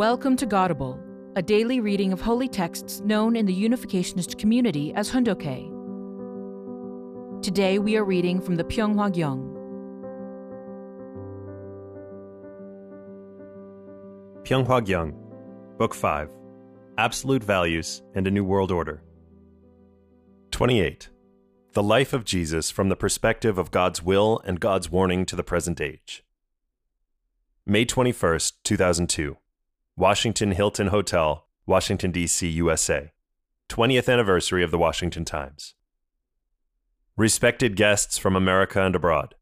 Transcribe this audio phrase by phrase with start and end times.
[0.00, 0.98] Welcome to Godible,
[1.36, 5.70] a daily reading of holy texts known in the Unificationist community as Hoon Dok Hae.
[7.42, 9.42] Today we are reading from the Pyeonghwa Gyeong.
[14.44, 15.12] Pyeonghwa Gyeong,
[15.76, 16.30] Book 5
[16.96, 19.02] Absolute Values and a New World Order.
[20.50, 21.10] 28.
[21.74, 25.44] The Life of Jesus from the Perspective of God's Will and God's Warning to the
[25.44, 26.24] Present Age.
[27.66, 29.36] May 21st, 2002.
[29.96, 33.12] Washington Hilton Hotel, Washington, D.C., USA.
[33.68, 35.74] 20th anniversary of the Washington Times.
[37.16, 39.34] Respected guests from America and abroad.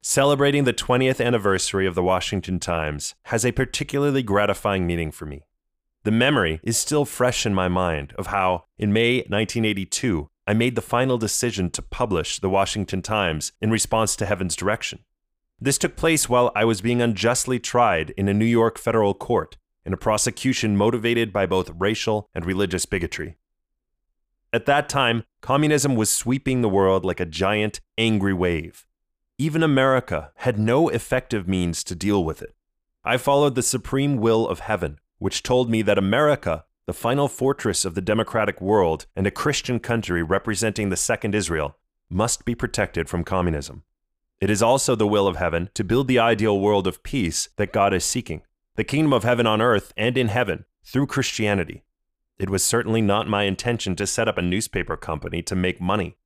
[0.00, 5.46] Celebrating the 20th anniversary of the Washington Times has a particularly gratifying meaning for me.
[6.04, 10.76] The memory is still fresh in my mind of how, in May 1982, I made
[10.76, 15.00] the final decision to publish the Washington Times in response to Heaven's direction.
[15.58, 19.56] This took place while I was being unjustly tried in a New York federal court
[19.84, 23.36] in a prosecution motivated by both racial and religious bigotry.
[24.52, 28.86] At that time, communism was sweeping the world like a giant, angry wave.
[29.36, 32.54] Even America had no effective means to deal with it.
[33.04, 37.84] I followed the supreme will of heaven, which told me that America, the final fortress
[37.84, 41.76] of the democratic world and a Christian country representing the second Israel,
[42.08, 43.82] must be protected from communism.
[44.40, 47.72] It is also the will of heaven to build the ideal world of peace that
[47.72, 48.42] God is seeking,
[48.76, 51.84] the kingdom of heaven on earth and in heaven, through Christianity.
[52.38, 56.16] It was certainly not my intention to set up a newspaper company to make money.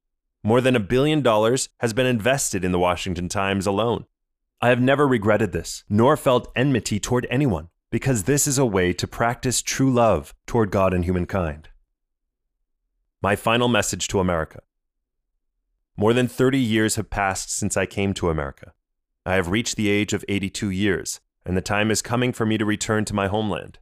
[0.43, 4.07] More than a billion dollars has been invested in the Washington Times alone.
[4.61, 8.93] I have never regretted this, nor felt enmity toward anyone, because this is a way
[8.95, 11.69] to practice true love toward God and humankind.
[13.21, 14.61] My final message to America
[15.97, 18.73] More than 30 years have passed since I came to America.
[19.27, 22.59] I have reached the age of 82 years, and the time is coming for me
[22.59, 23.79] to return to my homeland.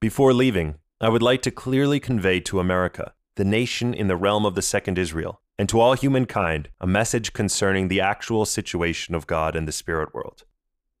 [0.00, 4.46] Before leaving, I would like to clearly convey to America, the nation in the realm
[4.46, 9.26] of the Second Israel, and to all humankind, a message concerning the actual situation of
[9.26, 10.44] God in the spirit world.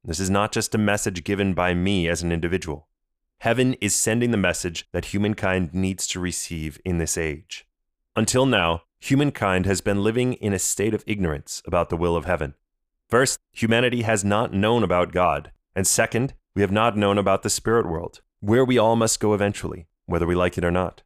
[0.04, 2.88] This is not just a message given by me as an individual.
[3.38, 7.66] Heaven is sending the message that humankind needs to receive in this age.
[8.14, 12.26] Until now, humankind has been living in a state of ignorance about the will of
[12.26, 12.52] heaven.
[13.08, 17.50] First, humanity has not known about God, and second, we have not known about the
[17.50, 21.02] spirit world, where we all must go eventually whether we like it or not.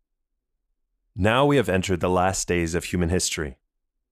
[1.14, 3.56] Now we have entered the last days of human history.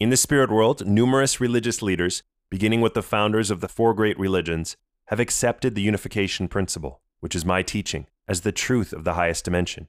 [0.00, 4.18] In the spirit world, numerous religious leaders, beginning with the founders of the four great
[4.18, 4.76] religions,
[5.06, 9.44] have accepted the unification principle, which is my teaching, as the truth of the highest
[9.44, 9.88] dimension.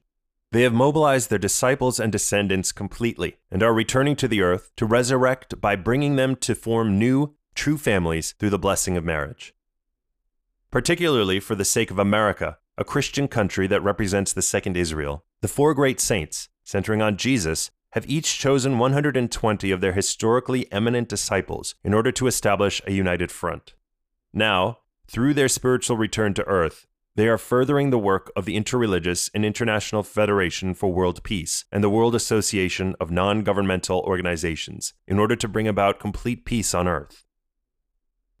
[0.52, 4.86] They have mobilized their disciples and descendants completely and are returning to the earth to
[4.86, 9.54] resurrect by bringing them to form new, true families through the blessing of marriage.
[10.76, 15.48] Particularly for the sake of America, a Christian country that represents the second Israel, the
[15.48, 21.76] four great saints, centering on Jesus, have each chosen 120 of their historically eminent disciples
[21.82, 23.72] in order to establish a united front.
[24.34, 29.30] Now, through their spiritual return to earth, they are furthering the work of the Interreligious
[29.32, 35.18] and International Federation for World Peace and the World Association of Non Governmental Organizations in
[35.18, 37.25] order to bring about complete peace on earth.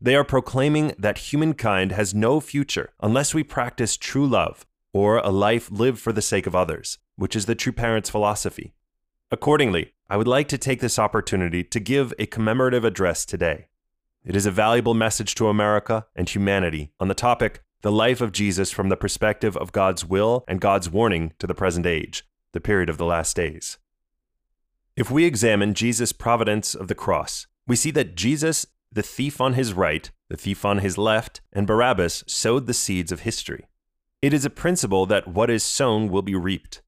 [0.00, 5.30] They are proclaiming that humankind has no future unless we practice true love or a
[5.30, 8.74] life lived for the sake of others, which is the true parent's philosophy.
[9.30, 13.66] Accordingly, I would like to take this opportunity to give a commemorative address today.
[14.24, 18.32] It is a valuable message to America and humanity on the topic the life of
[18.32, 22.60] Jesus from the perspective of God's will and God's warning to the present age, the
[22.60, 23.78] period of the last days.
[24.96, 29.52] If we examine Jesus' providence of the cross, we see that Jesus the thief on
[29.52, 33.66] his right, the thief on his left, and Barabbas sowed the seeds of history.
[34.22, 36.80] It is a principle that what is sown will be reaped.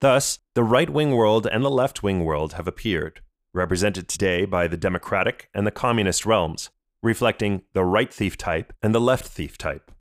[0.00, 3.20] Thus, the right wing world and the left wing world have appeared,
[3.52, 6.70] represented today by the democratic and the communist realms,
[7.00, 9.92] reflecting the right thief type and the left thief type.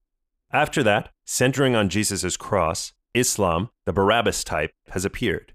[0.52, 5.54] After that, centering on Jesus' cross, Islam, the Barabbas type, has appeared.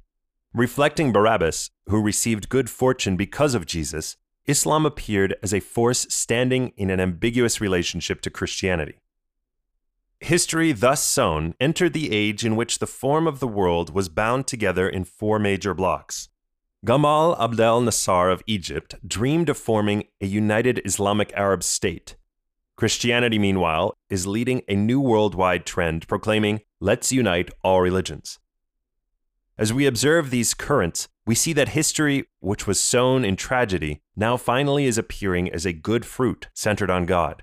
[0.55, 4.17] Reflecting Barabbas, who received good fortune because of Jesus,
[4.47, 9.01] Islam appeared as a force standing in an ambiguous relationship to Christianity.
[10.21, 14.47] History, thus sown, entered the age in which the form of the world was bound
[14.47, 16.29] together in four major blocks.
[16.87, 22.17] Gamal Abdel Nasser of Egypt dreamed of forming a united Islamic Arab state.
[22.77, 28.39] Christianity, meanwhile, is leading a new worldwide trend proclaiming, let's unite all religions.
[29.59, 34.37] As we observe these currents, we see that history, which was sown in tragedy, now
[34.37, 37.43] finally is appearing as a good fruit centered on God.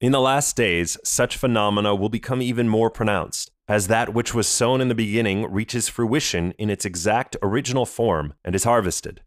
[0.00, 4.46] In the last days, such phenomena will become even more pronounced, as that which was
[4.46, 9.22] sown in the beginning reaches fruition in its exact original form and is harvested.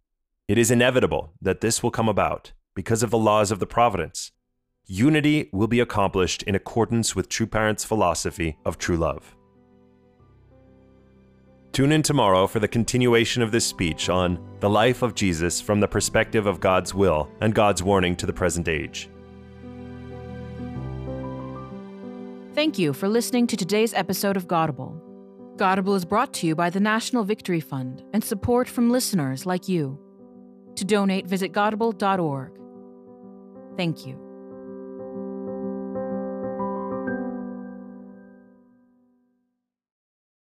[0.48, 4.32] It is inevitable that this will come about because of the laws of the providence.
[4.86, 9.36] Unity will be accomplished in accordance with True Parents' philosophy of true love.
[11.72, 15.80] Tune in tomorrow for the continuation of this speech on the life of Jesus from
[15.80, 19.10] the perspective of God's will and God's warning to the present age.
[22.54, 25.02] Thank you for listening to today's episode of Godible.
[25.56, 29.70] Godible is brought to you by the National Victory Fund and support from listeners like
[29.70, 29.98] you.
[30.76, 32.52] To donate, visit godible.org.
[33.78, 34.31] Thank you.